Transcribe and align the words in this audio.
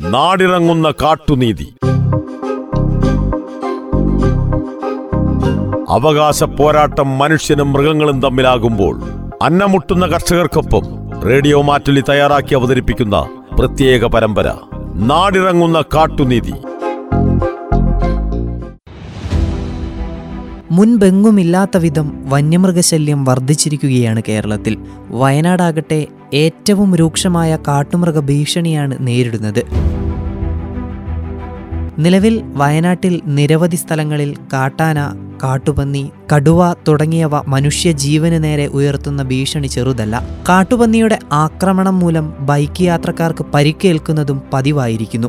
നാടിറങ്ങുന്ന 0.00 0.90
കാട്ടുനീതി. 0.90 1.74
അവകാശ 5.88 6.44
പോരാട്ടം 6.44 7.18
മനുഷ്യനും 7.18 7.72
മൃഗങ്ങളും 7.72 8.22
തമ്മിലാകുമ്പോൾ 8.22 9.02
അന്നമുട്ടുന്ന 9.42 10.06
കർഷകർക്കൊപ്പം 10.06 10.82
റേഡിയോ 11.20 11.62
മാറ്റുലി 11.62 12.02
തയ്യാറാക്കി 12.08 12.54
അവതരിപ്പിക്കുന്ന 12.54 13.28
പ്രത്യേക 13.58 14.04
പരമ്പര 14.04 14.52
നാടിറങ്ങുന്ന 14.94 15.84
കാട്ടുനീതി. 15.94 16.54
മുൻപെങ്ങുമില്ലാത്ത 20.76 21.76
വിധം 21.76 22.06
വന്യമൃഗശല്യം 22.28 23.24
വർദ്ധിച്ചിരിക്കുകയാണ് 23.24 24.22
കേരളത്തിൽ. 24.28 24.78
വയനാടാകട്ടെ 25.08 26.06
ഏറ്റവും 26.34 26.96
രൂക്ഷമായ 26.96 27.56
കാട്ടുമൃഗ 27.68 28.20
ഭീഷണിയാണ് 28.20 29.06
നേരിടുന്നത്. 29.06 29.62
നിലവിൽ 31.98 32.42
വയനാട്ടിൽ 32.54 33.22
നിരവധി 33.26 33.76
സ്ഥലങ്ങളിൽ 33.76 34.36
കാട്ടാന 34.52 34.98
കാട്ടുപന്നി 35.42 36.10
കടുവ 36.34 36.74
തുടങ്ങിയവ 36.88 37.42
മനുഷ്യജീവന് 37.48 38.44
നേരെ 38.44 38.66
ഉയർത്തുന്ന 38.66 39.22
ഭീഷണി 39.22 39.66
ചെറുതല്ല. 39.66 40.22
കാട്ടുപന്നിയുടെ 40.48 41.18
ആക്രമണം 41.32 41.98
മൂലം 41.98 42.34
ബൈക്ക് 42.40 42.82
യാത്രക്കാർക്ക് 42.82 43.46
പരിക്കേൽക്കുന്നതും 43.54 44.42
പതിവായിരിക്കുന്നു. 44.52 45.28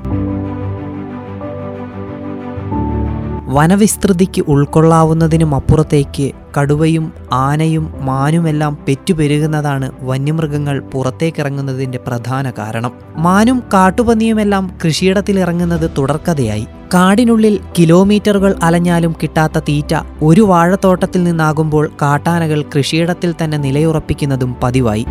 വനവിസ്തൃതിക്ക് 3.55 4.41
ഉൾക്കൊള്ളാവുന്നതിനും 4.48 5.55
അപ്പുറത്തേക്ക് 5.55 6.32
കടുവയും 6.58 7.05
ആനയും 7.34 7.86
മാനുമെല്ലാം 8.05 8.78
പെറ്റുപെരുകുന്നതാണ് 8.88 9.91
വന്യമൃഗങ്ങൾ 10.02 10.80
പുറത്തേക്കിറങ്ങുന്നതിന്റെ 10.94 11.98
പ്രധാന 11.98 12.52
കാരണം. 12.58 12.91
മാനും 13.18 13.59
കാട്ടുപന്നിയുമെല്ലാം 13.73 14.66
കൃഷിയിടത്തിൽ 14.86 15.40
ഇറങ്ങുന്നത് 15.40 15.92
തുടർക്കഥയായി. 15.98 16.66
കാടിനുള്ളിൽ 16.94 17.59
കിലോമീറ്ററുകൾ 17.80 18.56
അലഞ്ഞാലും 18.64 19.16
കിട്ടാത്ത 19.23 19.59
തീറ്റ 19.59 19.94
ഒരു 20.22 20.42
വാഴത്തോട്ടത്തിൽ 20.42 21.23
നിന്നാകുമ്പോൾ 21.23 21.92
കാട്ടാനകൾ 22.02 22.66
കൃഷിയിടത്തിൽ 22.76 23.33
തന്നെ 23.44 23.58
നിലയുറപ്പിക്കുന്നതും 23.58 24.56
പതിവായി. 24.64 25.06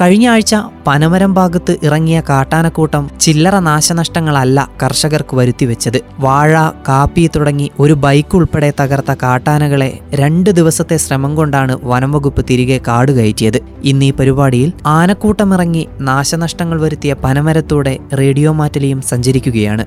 കഴിഞ്ഞ 0.00 0.26
ആഴ്ച 0.28 0.54
പനമരം 0.86 1.34
ഭാഗത്ത് 1.34 1.72
ഇറങ്ങിയ 1.82 2.22
കാട്ടാനക്കൂട്ടം 2.28 3.10
ചില്ലറ 3.20 3.56
നാശനഷ്ടങ്ങളല്ല 3.58 4.68
കർഷകർക്ക് 4.82 5.34
വരുത്തിവെച്ചത് 5.36 5.98
വാഴ 6.20 6.52
കാപ്പി 6.88 7.24
തുടങ്ങി 7.34 7.70
ഒരു 7.80 7.94
ബൈക്ക് 8.04 8.36
ഉൾപ്പെടെ 8.36 8.70
തകർത്ത 8.80 9.14
കാട്ടാനകളെ 9.22 9.90
രണ്ട് 10.14 10.50
ദിവസത്തെ 10.50 10.96
ശ്രമം 10.96 11.34
കൊണ്ടാണ് 11.34 11.76
വനംവകുപ്പ് 11.82 12.44
തിരികെ 12.50 12.80
കാട് 12.88 13.12
കയറ്റിയത്. 13.12 13.60
ഇന്ന് 13.84 14.04
ഈ 14.04 14.10
പരിപാടിയിൽ 14.10 14.72
ആനക്കൂട്ടമിറങ്ങി 14.86 15.84
നാശനഷ്ടങ്ങൾ 16.00 16.80
വരുത്തിയ 16.80 17.14
പനമരത്തൂടെ 17.24 17.98
റേഡിയോ 18.22 18.52
മാറ്റലിയും 18.52 19.02
സഞ്ചരിക്കുകയാണ്. 19.12 19.86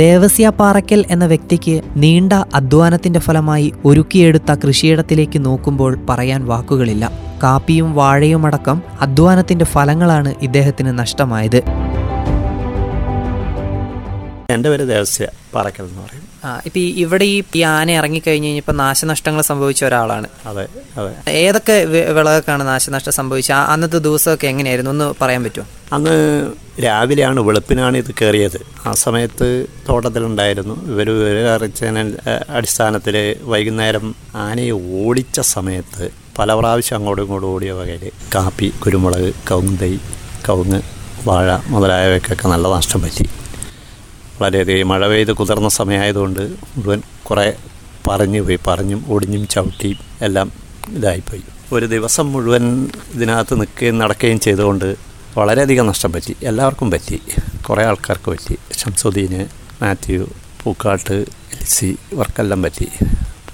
ദേവസ്യ 0.00 0.46
പാറയ്ക്കൽ 0.48 1.04
എന്ന 1.10 1.24
വ്യക്തിക്ക് 1.26 1.74
നീണ്ട 1.96 2.32
അധ്വാനത്തിന്റെ 2.54 3.20
ഫലമായി 3.20 3.72
ഒരുക്കിയെടുത്ത 3.84 4.54
കൃഷിയിടത്തിലേക്ക് 4.54 5.38
നോക്കുമ്പോൾ 5.44 5.92
പറയാൻ 6.08 6.40
വാക്കുകളില്ല. 6.46 7.04
കാപ്പിയും 7.42 7.94
വാഴയുമടക്കം 7.94 8.82
അധ്വാനത്തിന്റെ 9.00 9.64
ഫലങ്ങളാണ് 9.64 10.34
ഇദ്ദേഹത്തിന് 10.42 10.98
നഷ്ടമായത്. 10.98 11.60
എന്റെ 14.54 14.68
പേര് 14.70 14.88
ദേവസ്യ 14.88 15.26
പാറക്കൽ 15.54 15.82
എന്ന് 15.82 16.02
പറയും. 16.06 16.24
ഇപ്പൊ 16.66 16.80
ഇവിടെ 17.02 17.24
ഈ 17.24 17.62
ആന 17.62 17.90
ഇറങ്ങിക്കഴിഞ്ഞ് 17.90 18.48
കഴിഞ്ഞപ്പോൾ 18.48 18.72
നാശനഷ്ടങ്ങൾ 18.72 19.42
സംഭവിച്ച 19.42 19.84
ഒരാളാണ്. 19.84 20.28
അതെ 20.46 20.64
അതെ. 20.98 21.12
ഏതൊക്കെ 21.30 21.76
വിളകൾക്കാണ് 22.16 22.66
നാശനഷ്ടം 22.66 23.12
സംഭവിച്ചത്? 23.12 23.56
അന്നത്തെ 23.72 23.98
ദിവസമൊക്കെ 23.98 24.46
എങ്ങനെയായിരുന്നു? 24.46 24.90
ഒന്ന് 24.90 25.14
പറയാൻ 25.22 25.44
പറ്റുമോ? 25.44 25.66
അന്ന് 25.92 26.14
രാവിലെയാണ് 26.84 27.40
വെളുപ്പിനാണ് 27.40 27.96
ഇത് 27.96 28.10
കയറിയത്. 28.20 28.58
ആ 28.86 28.92
സമയത്ത് 29.04 29.48
തോട്ടത്തിലുണ്ടായിരുന്നു. 29.88 30.76
ഇവർ 30.92 31.10
വിവരറിച്ചതിന് 31.10 32.04
അടിസ്ഥാനത്തിൽ 32.50 33.16
വൈകുന്നേരം 33.42 34.14
ആനയെ 34.46 34.70
ഓടിച്ച 34.70 35.40
സമയത്ത് 35.54 36.06
പല 36.38 36.52
പ്രാവശ്യം 36.54 36.96
അങ്ങോട്ടും 36.96 37.22
ഇങ്ങോട്ടും 37.22 37.48
ഓടിയ 37.48 37.72
വകയിൽ 37.72 38.04
കാപ്പി 38.34 38.72
കുരുമുളക് 38.84 39.28
കവുങ്ങ് 39.50 39.90
കവുങ്ങ് 40.48 40.80
വാഴ 41.28 41.58
മുതലായവയ്ക്കൊക്കെ 41.66 42.48
നല്ല 42.48 42.66
നഷ്ടം 42.74 43.00
പറ്റി. 43.02 43.24
വളരെയധികം 44.40 44.88
മഴ 44.88 45.06
പെയ്ത് 45.06 45.32
കുതിർന്ന 45.32 45.68
സമയമായതുകൊണ്ട് 45.68 46.40
മുഴുവൻ 46.76 47.02
കുറേ 47.24 47.52
പറഞ്ഞു 48.08 48.40
പോയി 48.40 48.58
പറഞ്ഞും 48.66 49.04
ഒടിഞ്ഞും 49.08 49.48
ചവിട്ടിയും 49.48 49.96
എല്ലാം 50.22 50.52
ഇതായിപ്പോയി. 50.88 51.42
ഒരു 51.72 51.86
ദിവസം 51.86 52.32
മുഴുവൻ 52.32 52.88
ഇതിനകത്ത് 53.14 53.60
നിൽക്കുകയും 53.60 53.98
നടക്കുകയും 53.98 54.40
ചെയ്തുകൊണ്ട് 54.40 54.96
വളരെയധികം 55.36 55.86
നഷ്ടം 55.86 56.12
പറ്റി. 56.12 56.36
എല്ലാവർക്കും 56.42 56.90
പറ്റി. 56.90 57.20
കുറേ 57.68 57.84
ആൾക്കാർക്ക് 57.84 58.30
പറ്റി. 58.30 58.58
ഷംസുദ്ദീന് 58.78 59.46
മാത്യു 59.82 60.28
പൂക്കാട്ട് 60.62 61.14
എൽസി 61.60 61.96
ഇവർക്കെല്ലാം 62.12 62.62
പറ്റി. 62.62 62.88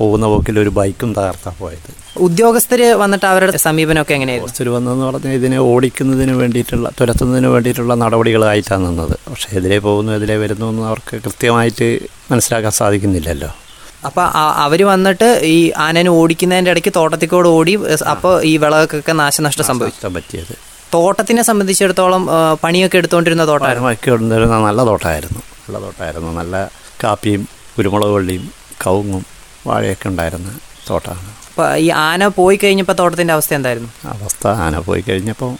പോകുന്ന 0.02 0.26
പോക്കിൽ 0.32 0.56
ഒരു 0.64 0.70
ബൈക്കും 0.78 1.10
തകർത്താ 1.18 1.50
പോയത്. 1.60 1.90
ഉദ്യോഗസ്ഥര് 2.26 2.86
വന്നിട്ട് 3.02 3.26
അവരുടെ 3.32 3.60
സമീപനമൊക്കെ 3.66 4.14
എങ്ങനെയായിരുന്നു? 4.18 4.70
വന്നതെന്ന് 4.76 5.06
പറഞ്ഞാൽ 5.08 5.34
ഇതിനെ 5.40 5.58
ഓടിക്കുന്നതിന് 5.72 6.34
വേണ്ടിയിട്ടുള്ള 6.40 6.88
തുരത്തുന്നതിന് 7.00 7.50
വേണ്ടിയിട്ടുള്ള 7.54 7.94
നടപടികളായിട്ടാണ് 8.02 8.84
നിന്നത്. 8.88 9.14
പക്ഷേ 9.30 9.50
എതിരെ 9.60 9.78
പോകുന്നു 9.86 10.12
എതിരെ 10.18 10.36
വരുന്നു 10.44 10.68
എന്ന് 10.72 10.84
അവർക്ക് 10.90 11.16
കൃത്യമായിട്ട് 11.26 11.88
മനസ്സിലാക്കാൻ 12.32 12.74
സാധിക്കുന്നില്ലല്ലോ. 12.80 13.50
അപ്പോൾ 14.08 14.24
അവർ 14.64 14.80
വന്നിട്ട് 14.92 15.28
ഈ 15.54 15.58
ആനനെ 15.86 16.12
ഓടിക്കുന്നതിന്റെ 16.20 16.70
ഇടയ്ക്ക് 16.74 16.92
തോട്ടത്തിക്കോട് 16.96 17.48
ഓടി 17.56 17.74
അപ്പോൾ 18.12 18.32
ഈ 18.50 18.52
വിളകൾക്കൊക്കെ 18.62 19.14
നാശനഷ്ടം 19.22 19.66
സംഭവിക്കാൻ 19.70 20.12
പറ്റിയത്. 20.16 20.54
തോട്ടത്തിനെ 20.94 21.42
സംബന്ധിച്ചിടത്തോളം 21.48 22.22
പണിയൊക്കെ 22.62 22.96
എടുത്തുകൊണ്ടിരുന്ന 23.00 23.44
തോട്ടമായിരുന്നു 23.50 24.16
ഉണ്ടായിരുന്ന 24.24 24.58
നല്ല 24.68 24.80
തോട്ടമായിരുന്നു 24.90 25.42
നല്ല 25.64 25.78
തോട്ടമായിരുന്നു 25.84 26.32
നല്ല 26.40 26.56
കാപ്പിയും 27.04 27.42
കുരുമുളക് 27.76 28.12
വള്ളിയും 28.16 28.44
കവുങ്ങും 28.82 29.22
വാഴയൊക്കെ 29.66 30.08
ഉണ്ടായിരുന്ന 30.08 30.50
തോട്ടമാണ് 30.90 31.30
അപ്പോൾ 31.50 31.76
ഈ 31.76 31.90
ആന 31.90 32.26
പോയി 32.26 32.58
കഴിഞ്ഞപ്പോൾ 32.64 32.92
തോട്ടത്തിന്റെ 32.92 33.34
അവസ്ഥ 33.34 33.54
എന്തായിരുന്നു? 33.54 33.88
അവസ്ഥ 34.04 34.46
ആന 34.48 34.78
പോയി 34.78 35.04
കഴിഞ്ഞപ്പോൾ 35.08 35.52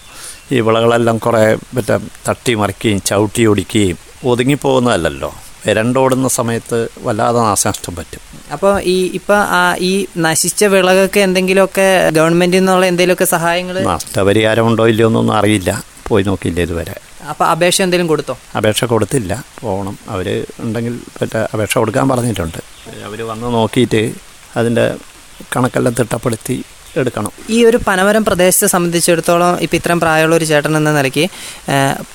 ഈ 0.54 0.60
വിളകളെല്ലാം 0.60 1.18
കുറേ 1.18 1.56
മറ്റേ 1.74 1.96
തട്ടി 2.28 2.54
മറിക്കുകയും 2.54 3.00
ചവിട്ടി 3.00 3.44
ഒടിക്കുകയും 3.44 3.98
ഒതുങ്ങിപ്പോകുന്നതല്ലല്ലോ. 4.30 5.34
വരണ്ടോടുന്ന 5.66 6.28
സമയത്ത് 6.28 6.88
വല്ലാതെ 6.98 7.40
നാശനഷ്ടം 7.40 7.96
പറ്റും. 7.96 8.20
അപ്പോൾ 8.52 8.82
ഈ 8.82 9.10
ഇപ്പം 9.14 9.42
ഈ 9.78 10.06
നശിച്ച 10.16 10.64
വിളകൾക്ക് 10.64 11.20
എന്തെങ്കിലുമൊക്കെ 11.20 12.10
ഗവൺമെന്റിൽ 12.10 12.58
നിന്നുള്ള 12.58 12.86
എന്തെങ്കിലുമൊക്കെ 12.86 13.24
സഹായങ്ങൾ 13.24 13.76
നഷ്ടപരിഹാരം 13.84 14.66
ഉണ്ടോ 14.66 14.86
ഇല്ലയോ 14.86 15.08
എന്നൊന്നും 15.08 15.36
അറിയില്ല. 15.36 15.84
പോയി 16.08 16.24
നോക്കിയില്ല 16.24 16.60
ഇതുവരെ. 16.60 16.96
അപ്പോൾ 17.30 17.44
അപേക്ഷ 17.44 17.82
എന്തെങ്കിലും 17.82 18.08
കൊടുത്തോ? 18.08 18.38
അപേക്ഷ 18.56 18.84
കൊടുത്തില്ല. 18.84 19.44
പോകണം. 19.60 19.98
അവർ 20.08 20.46
ഉണ്ടെങ്കിൽ 20.60 20.94
മറ്റേ 21.22 21.48
അപേക്ഷ 21.54 21.78
കൊടുക്കാൻ 21.78 22.08
പറഞ്ഞിട്ടുണ്ട്. 22.08 22.60
അവർ 22.88 23.22
വന്ന് 23.22 23.54
നോക്കിയിട്ട് 23.54 24.12
അതിന്റെ 24.56 24.94
കണക്കെല്ലാം 25.56 25.94
തിട്ടപ്പെടുത്തി 26.00 26.64
എടുക്കണം. 26.96 27.30
ഈ 27.50 27.64
ഒരു 27.64 27.78
പനവരം 27.86 28.24
പ്രദേശത്തെ 28.24 28.66
സംബന്ധിച്ചിടത്തോളം 28.66 29.58
ഇപ്പം 29.60 29.76
ഇത്രയും 29.76 30.00
പ്രായമുള്ള 30.00 30.36
ഒരു 30.36 30.44
ചേട്ടൻ 30.44 30.76
എന്ന 30.76 30.92
നിലയ്ക്ക് 30.92 31.28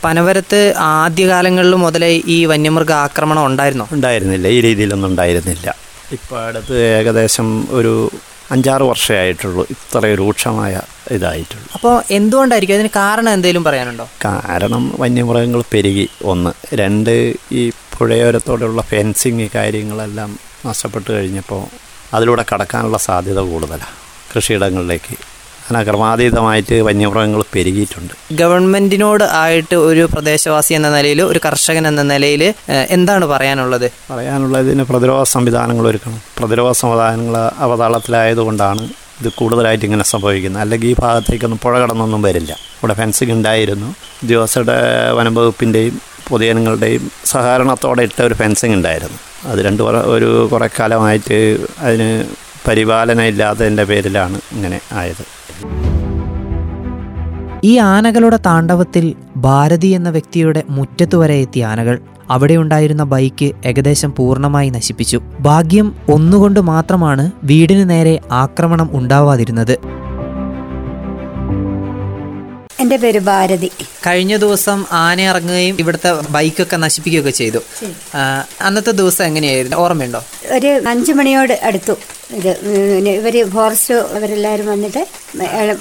പനവരത്ത് 0.04 0.74
ആദ്യകാലങ്ങളിൽ 0.78 1.76
മുതലേ 1.76 2.22
ഈ 2.26 2.46
വന്യമൃഗ 2.46 2.92
ആക്രമണം 2.92 3.46
ഉണ്ടായിരുന്നോ? 3.46 3.88
ഉണ്ടായിരുന്നില്ല. 3.92 4.48
ഈ 4.48 4.62
രീതിയിലൊന്നും 4.62 5.10
ഉണ്ടായിരുന്നില്ല. 5.10 5.76
ഇപ്പോൾ 6.12 6.46
അടുത്ത് 6.46 7.00
ഏകദേശം 7.00 7.68
ഒരു 7.72 8.12
അഞ്ചാറ് 8.52 8.84
വർഷമായിട്ടുള്ളൂ 8.84 9.68
ഇത്ര 9.70 10.06
രൂക്ഷമായ 10.06 10.82
ഇതായിട്ടുള്ളൂ. 11.12 11.68
അപ്പോൾ 11.74 12.04
എന്തുകൊണ്ടായിരിക്കും? 12.12 12.76
അതിന് 12.76 12.90
കാരണം 12.96 13.34
എന്തെങ്കിലും 13.34 13.64
പറയാനുണ്ടോ? 13.64 14.10
കാരണം 14.26 14.96
വന്യമൃഗങ്ങൾ 15.00 15.64
പെരുകി. 15.74 16.10
ഒന്ന്. 16.24 16.50
രണ്ട് 16.74 17.34
ഈ 17.52 17.70
പുഴയോരത്തോടുള്ള 17.70 18.82
ഫെൻസിങ് 18.82 19.48
കാര്യങ്ങളെല്ലാം 19.56 20.40
നഷ്ടപ്പെട്ട് 20.66 21.12
കഴിഞ്ഞപ്പോൾ 21.12 21.64
അതിലൂടെ 22.16 22.46
കടക്കാനുള്ള 22.54 22.98
സാധ്യത 22.98 23.40
കൂടുതലാണ് 23.40 23.98
കൃഷിയിടങ്ങളിലേക്ക്. 24.36 25.16
അങ്ങനെ 25.70 25.84
ക്രമാതീതമായിട്ട് 25.84 26.82
വന്യമൃഗങ്ങൾ 26.82 27.44
പെരുകിയിട്ടുണ്ട്. 27.56 28.14
ഗവൺമെന്റിനോട് 28.32 29.24
ആയിട്ട് 29.24 29.76
ഒരു 29.76 30.10
പ്രദേശവാസി 30.14 30.74
എന്ന 30.74 30.90
നിലയിൽ 30.98 31.22
ഒരു 31.22 31.40
കർഷകൻ 31.46 31.88
എന്ന 31.88 32.04
നിലയിൽ 32.04 32.54
എന്താണ് 32.90 33.26
പറയാനുള്ളത്? 33.26 33.92
പറയാനുള്ളതിന് 34.12 34.84
പ്രതിരോധ 34.84 35.24
സംവിധാനങ്ങൾ 35.24 35.88
ഒരുക്കണം. 35.88 36.22
പ്രതിരോധ 36.38 36.72
സംവിധാനങ്ങൾ 36.78 37.52
അവതാളത്തിലായതുകൊണ്ടാണ് 37.58 38.90
ഇത് 39.22 39.30
കൂടുതലായിട്ട് 39.30 39.86
ഇങ്ങനെ 39.86 40.04
സംഭവിക്കുന്നത്. 40.04 40.62
അല്ലെങ്കിൽ 40.62 40.88
ഈ 40.88 40.96
ഭാഗത്തേക്കൊന്നും 41.00 41.60
പുഴ 41.64 41.80
കടന്നൊന്നും 41.80 42.22
വരില്ല. 42.22 42.52
ഇവിടെ 42.52 42.94
ഫെൻസിങ് 42.94 43.32
ഉണ്ടായിരുന്നു. 43.32 43.96
ഉദ്യോഗസ്ഥരുടെ 44.24 44.78
വനംവകുപ്പിന്റെയും 45.12 46.02
പൊതുജനങ്ങളുടെയും 46.28 47.12
സഹകരണത്തോടെ 47.26 48.04
ഇട്ട 48.04 48.22
ഒരു 48.22 48.34
ഫെൻസിങ് 48.34 48.74
ഉണ്ടായിരുന്നു. 48.74 49.18
അത് 49.46 49.60
രണ്ട് 49.60 49.84
ഒരു 49.84 50.50
കുറേ 50.52 50.70
കാലമായിട്ട് 50.80 51.58
അതിന് 51.80 52.26
പരിപാലനം 52.68 53.24
ഇല്ലാത്തതിന്റെ 53.24 53.84
പേരിലാണ് 53.84 54.40
ഇങ്ങനെ 54.52 54.80
ആയത്. 54.92 55.24
ഈ 57.64 57.78
ആനകളുടെ 57.78 58.40
താണ്ഡവത്തിൽ 58.46 59.16
ഭാരതി 59.38 59.88
എന്ന 59.88 60.10
വ്യക്തിയുടെ 60.10 60.64
മുറ്റത്തു 60.70 61.18
വരെ 61.18 61.36
എത്തിയ 61.36 61.66
ആനകൾ 61.66 62.00
അവിടെ 62.30 62.54
ഉണ്ടായിരുന്ന 62.54 63.04
ബൈക്ക് 63.04 63.52
ഏകദേശം 63.66 64.14
പൂർണമായി 64.18 64.70
നശിപ്പിച്ചു. 64.70 65.22
ഭാഗ്യം 65.40 65.96
ഒന്നുകൊണ്ട് 66.10 66.60
മാത്രമാണ് 66.60 67.32
വീടിന് 67.44 67.90
നേരെ 67.90 68.20
ആക്രമണം 68.32 68.90
ഉണ്ടാവാതിരുന്നത്. 68.94 69.97
എന്റെ 72.80 72.98
പേര് 72.98 73.20
ഭാരതി. 73.20 73.72
കഴിഞ്ഞ 74.08 74.38
ദിവസം 74.38 74.86
ആന 74.92 75.22
ഇറങ്ങുകയും 75.22 75.78
ഇവിടുത്തെ 75.80 76.12
ബൈക്കൊക്കെ 76.12 76.76
നശിപ്പിക്കുകയൊക്കെ 76.76 77.32
ചെയ്തു. 77.32 77.58
അന്നത്തെ 78.62 78.92
ദിവസം 78.92 79.26
എങ്ങനെയായിരുന്നു? 79.26 79.78
ഓർമ്മയുണ്ടോ? 79.78 80.26
ഒരു 80.52 80.82
അഞ്ചു 80.88 81.12
മണിയോട് 81.12 81.60
അടുത്തു. 81.64 81.94
ഇത് 82.32 82.50
ഇവർ 83.10 83.50
ഫോറസ്റ്റ് 83.50 83.94
അവരെല്ലാവരും 83.94 84.68
വന്നിട്ട് 84.68 85.08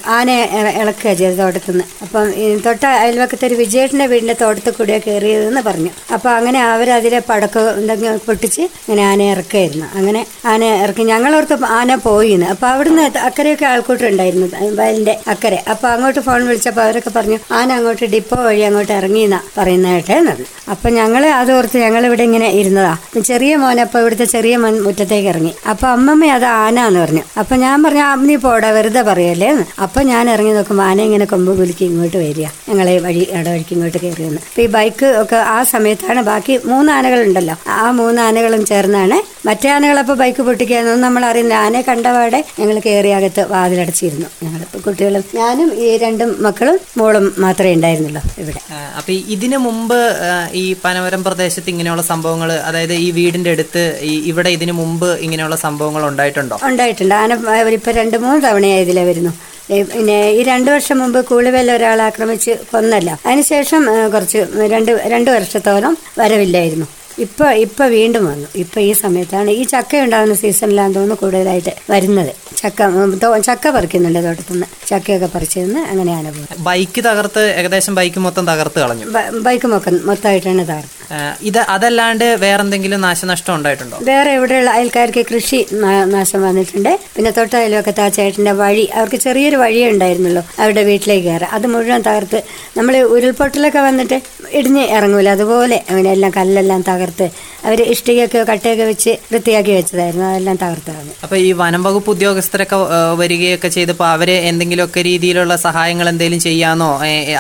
ആന 0.06 0.30
ഇള- 0.30 0.82
ഇളക്കുക 0.82 1.14
ചെയ്ത് 1.14 1.38
തോട്ടത്തുനിന്ന് 1.38 1.84
അപ്പം 2.02 2.30
തൊട്ട 2.60 2.86
അയൽവക്കത്തെ 2.86 3.46
ഒരു 3.46 3.54
വിജയേട്ടന്റെ 3.54 4.06
വീടിന്റെ 4.06 4.36
തോട്ടത്തിൽ 4.40 4.70
കൂടിയാണ് 4.70 5.02
കയറിയതെന്ന് 5.06 5.60
പറഞ്ഞു. 5.60 5.90
അപ്പോൾ 6.12 6.28
അങ്ങനെ 6.28 6.64
അവരതിലെ 6.64 7.22
പടക്ക 7.28 7.58
എന്തെങ്കിലും 7.58 8.18
പൊട്ടിച്ച് 8.18 8.60
ഇങ്ങനെ 8.60 9.02
ആന 9.02 9.22
ഇറക്കുകയായിരുന്നു. 9.22 9.86
അങ്ങനെ 9.94 10.26
ആന 10.46 10.64
ഇറക്കി. 10.64 11.02
ഞങ്ങളോർത്ത് 11.02 11.64
ആന 11.64 11.94
പോയിന്ന്. 11.94 12.46
അപ്പോൾ 12.46 12.66
അവിടുന്ന് 12.66 13.18
അക്കരെയൊക്കെ 13.18 13.66
ആൾക്കൂട്ടുണ്ടായിരുന്നു 13.66 14.74
വയലിന്റെ 14.74 15.18
അക്കരെ. 15.28 15.64
അപ്പോൾ 15.70 15.88
അങ്ങോട്ട് 15.88 16.20
ഫോൺ 16.20 16.46
വിളിച്ചപ്പോൾ 16.46 16.85
അവരൊക്കെ 16.86 17.12
പറഞ്ഞു 17.18 17.40
ആന 17.58 17.68
അങ്ങോട്ട് 17.78 18.06
ഡിപ്പോ 18.14 18.38
വഴി 18.48 18.64
അങ്ങോട്ട് 18.70 18.92
ഇറങ്ങിയെന്നാ 19.00 19.40
പറയുന്ന 19.58 19.94
കേട്ടേന്ന് 19.96 20.34
അപ്പൊ 20.72 20.86
അപ്പം 20.86 20.98
ഞങ്ങൾ 20.98 21.22
അതോർത്ത് 21.36 21.76
ഞങ്ങൾ 21.82 22.02
ഇവിടെ 22.06 22.22
ഇങ്ങനെ 22.22 22.48
ഇരുന്നതാ. 22.58 22.90
ചെറിയ 23.28 23.52
മോൻ 23.60 23.78
അപ്പോൾ 23.84 24.00
ഇവിടുത്തെ 24.02 24.26
ചെറിയ 24.32 24.54
മോൻ 24.62 24.74
മുറ്റത്തേക്ക് 24.84 25.28
ഇറങ്ങി. 25.28 25.52
അപ്പം 25.70 25.88
അമ്മമ്മ 25.88 26.26
അത് 26.34 26.44
ആന 26.44 26.76
എന്ന് 26.88 27.00
പറഞ്ഞു. 27.00 27.22
അപ്പം 27.40 27.56
ഞാൻ 27.60 27.76
പറഞ്ഞു 27.84 28.02
അമ്മി 28.02 28.36
പോടാ 28.44 28.68
വെറുതെ 28.76 29.02
പറയല്ലേ 29.08 29.48
അപ്പം 29.84 30.02
ഞാൻ 30.10 30.24
ഇറങ്ങി 30.34 30.52
നോക്കുമ്പോൾ 30.58 30.84
ആന 30.88 31.00
ഇങ്ങനെ 31.08 31.26
കൊമ്പ് 31.32 31.50
കുലുക്കി 31.58 31.84
ഇങ്ങോട്ട് 31.84 32.16
വരിക 32.16 32.46
ഞങ്ങളെ 32.68 32.94
വഴി 33.06 33.22
ഇടവഴിക്ക് 33.38 33.72
ഇങ്ങോട്ട് 33.76 33.98
കയറി 34.04 34.22
വന്ന് 34.28 34.40
അപ്പം 34.48 34.62
ഈ 34.66 34.68
ബൈക്ക് 34.76 35.08
ഒക്കെ 35.22 35.38
ആ 35.54 35.58
സമയത്താണ് 35.72 36.22
ബാക്കി 36.30 36.56
മൂന്ന് 36.64 36.92
ആനകളുണ്ടല്ലോ. 36.96 37.56
ആ 37.78 37.90
മൂന്ന് 38.00 38.22
ആനകളും 38.28 38.62
ചേർന്നാണ് 38.70 39.18
മറ്റേ 39.48 39.70
ആനകളപ്പോൾ 39.76 40.18
ബൈക്ക് 40.22 40.42
പൊട്ടിക്കാന്നൊന്നും 40.42 41.04
നമ്മൾ 41.06 41.24
അറിയുന്ന 41.30 41.54
ആനയെ 41.64 41.82
കണ്ടപാടെ 41.90 42.40
ഞങ്ങൾ 42.60 42.78
കയറിയകത്ത് 42.86 43.44
വാതിലടച്ചിരുന്നു. 43.54 44.28
ഞങ്ങൾ 44.44 44.62
കുട്ടികളും 44.86 45.24
ഞാനും 45.40 45.70
ഈ 45.84 45.90
രണ്ടും 46.04 46.30
മക്കളും 46.46 46.75
മോളും 46.98 47.24
മാത്രമേ 47.44 47.72
ഉണ്ടായിരുന്നുള്ളൂ 47.76 48.22
ഇവിടെ. 48.42 48.60
അപ്പൊ 48.98 49.10
ഇതിനു 49.34 49.58
മുമ്പ് 49.66 49.98
ഈ 50.62 50.64
പനവരം 50.84 51.22
പ്രദേശത്ത് 51.28 51.70
ഇങ്ങനെയുള്ള 51.74 52.02
സംഭവങ്ങൾ 52.12 52.52
അതായത് 52.68 52.94
ഈ 53.06 53.08
വീടിന്റെ 53.18 53.50
അടുത്ത് 53.56 53.82
ഇവിടെ 54.30 54.50
ഇതിനു 54.56 54.74
മുമ്പ് 54.80 55.08
ഇങ്ങനെയുള്ള 55.26 55.58
സംഭവങ്ങൾ 55.66 56.04
ഉണ്ടായിട്ടുണ്ടോ? 56.10 56.58
ഉണ്ടായിട്ടുണ്ട്. 56.70 57.14
ആന 57.22 57.32
ഇപ്പൊ 57.78 57.92
രണ്ട് 58.00 58.16
മൂന്ന് 58.24 58.40
തവണയായി 58.48 58.84
ഇതിലെ 58.86 59.04
വരുന്നു. 59.10 59.32
പിന്നെ 59.92 60.18
ഈ 60.38 60.42
രണ്ടു 60.50 60.70
വർഷം 60.70 60.96
മുമ്പ് 61.02 61.18
കൂളിവെല്ല 61.30 61.70
ഒരാൾ 61.78 62.00
ആക്രമിച്ച് 62.08 62.52
കൊന്നല്ല. 62.72 63.10
അതിനുശേഷം 63.26 63.82
കുറച്ച് 64.12 64.40
രണ്ട് 64.74 64.92
രണ്ട് 65.14 65.30
വർഷത്തോളം 65.36 65.94
വരവില്ലായിരുന്നു. 66.20 66.86
ഇപ്പൊ 67.24 67.46
ഇപ്പൊ 67.64 67.84
വീണ്ടും 67.96 68.24
വന്നു. 68.30 68.48
ഇപ്പൊ 68.62 68.78
ഈ 68.88 68.90
സമയത്താണ് 69.04 69.50
ഈ 69.60 69.62
ചക്ക 69.74 70.00
ഉണ്ടാകുന്ന 70.06 70.34
സീസണിലാന്ന് 70.42 70.96
തോന്നുന്നു 70.96 71.16
കൂടുതലായിട്ട് 71.22 71.72
വരുന്നത്. 71.92 72.32
ചക്ക 72.62 72.90
ചക്ക 73.48 73.70
പറിക്കുന്നുണ്ട് 73.76 74.20
തോട്ടത്തുനിന്ന് 74.26 74.68
ചക്കയൊക്കെ 74.90 75.28
പറിച്ചിരുന്ന് 75.34 75.64
നിന്ന് 75.66 75.90
അങ്ങനെയാണ് 75.92 76.28
പോകുന്നത്. 76.34 76.60
ബൈക്ക് 76.68 77.00
തകർത്ത് 77.08 77.42
ഏകദേശം 77.60 77.94
ബൈക്ക് 77.98 78.20
മൊത്തം 78.26 78.44
തകർത്ത് 78.50 78.78
കളഞ്ഞു. 78.82 79.06
ബൈക്ക് 79.46 79.68
മൊത്തം 79.74 79.94
മൊത്തമായിട്ടാണ് 80.10 80.64
തകർത്ത് 80.72 80.94
ഇത് 81.48 81.58
അതല്ലാണ്ട് 81.74 82.24
വേറെ 82.44 82.60
എന്തെങ്കിലും 82.64 83.00
നാശനഷ്ടം 83.06 83.52
ഉണ്ടായിട്ടുണ്ടോ? 83.58 83.96
വേറെ 84.10 84.30
എവിടെയുള്ള 84.38 84.70
അയൽക്കാർക്ക് 84.76 85.22
കൃഷി 85.30 85.58
നാശം 86.14 86.40
വന്നിട്ടുണ്ട്. 86.46 86.92
പിന്നെ 87.16 87.30
തൊട്ട 87.38 87.52
അയൽവക്കത്തെ 87.60 88.02
ആ 88.06 88.54
വഴി 88.62 88.84
അവർക്ക് 88.98 89.18
ചെറിയൊരു 89.26 89.58
വഴിയേ 89.62 89.86
ഉണ്ടായിരുന്നുള്ളൂ. 89.94 90.42
അവരുടെ 90.60 90.82
വീട്ടിലേക്ക് 90.90 91.26
കയറാം 91.28 91.52
അത് 91.58 91.66
മുഴുവൻ 91.74 92.02
തകർത്ത് 92.08 92.40
നമ്മൾ 92.78 92.96
ഉരുൾപൊട്ടലൊക്കെ 93.16 93.82
വന്നിട്ട് 93.88 94.18
ഇടിഞ്ഞ് 94.52 94.84
ഇറങ്ങൂല. 94.88 95.28
അതുപോലെ 95.28 95.84
അങ്ങനെ 95.88 96.12
എല്ലാം 96.12 96.32
കല്ലെല്ലാം 96.36 96.80
തകർത്ത് 96.82 97.26
അവർ 97.66 97.80
ഇഷ്ടികയൊക്കെ 97.92 98.40
കട്ടയൊക്കെ 98.50 98.84
വെച്ച് 98.90 99.12
വൃത്തിയാക്കി 99.32 99.72
വെച്ചതായിരുന്നു. 99.76 100.24
അതെല്ലാം 100.30 100.56
തകർത്തതാണ്. 100.62 101.10
അപ്പൊ 101.24 101.36
ഈ 101.46 101.48
വനം 101.60 101.82
വകുപ്പ് 101.86 102.10
ഉദ്യോഗസ്ഥരൊക്കെ 102.14 102.78
വരികയൊക്കെ 103.20 103.68
ചെയ്തപ്പോ 103.76 104.04
അവർ 104.14 104.30
എന്തെങ്കിലുമൊക്കെ 104.50 105.00
രീതിയിലുള്ള 105.10 105.56
സഹായങ്ങൾ 105.66 106.08
എന്തെങ്കിലും 106.12 106.40
ചെയ്യാന്നോ? 106.46 106.90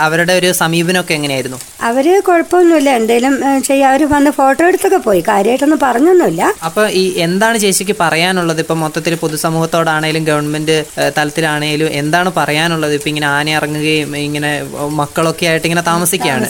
അവരുടെ 0.06 0.34
ഒരു 0.40 0.50
സമീപനമൊക്കെ 0.62 1.14
എങ്ങനെയായിരുന്നു? 1.18 1.58
അവർ 1.88 2.06
കുഴപ്പമൊന്നുമില്ല. 2.28 2.90
എന്തെങ്കിലും 3.00 3.34
ചെയ്യാം 3.68 3.88
അവർ 3.92 4.02
വന്ന് 4.14 4.30
ഫോട്ടോ 4.38 4.62
എടുത്തൊക്കെ 4.70 5.00
പോയി. 5.06 5.20
കാര്യമായിട്ടൊന്നും 5.30 5.80
പറഞ്ഞൊന്നുമില്ല. 5.86 6.42
അപ്പൊ 6.68 6.82
ഈ 7.02 7.04
എന്താണ് 7.26 7.56
ചേച്ചിക്ക് 7.64 7.96
പറയാനുള്ളത്? 8.00 8.60
ഇപ്പൊ 8.64 8.76
മൊത്തത്തിൽ 8.82 9.14
പൊതുസമൂഹത്തോടാണേലും 9.22 10.24
ഗവൺമെന്റ് 10.30 10.76
തലത്തിലാണേലും 11.18 11.90
എന്താണ് 12.00 12.32
പറയാനുള്ളത്? 12.40 12.94
ഇപ്പൊ 12.98 13.10
ഇങ്ങനെ 13.12 13.28
ആന 13.34 13.48
ഇറങ്ങുകയും 13.58 14.16
ഇങ്ങനെ 14.26 14.52
മക്കളൊക്കെ 15.00 15.46
ആയിട്ട് 15.50 15.66
ഇങ്ങനെ 15.68 15.84
താമസിക്കുകയാണ്. 15.92 16.48